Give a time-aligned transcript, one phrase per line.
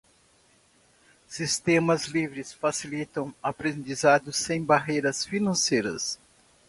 [1.27, 6.17] Sistemas livres facilitam aprendizado sem barreiras financeiras.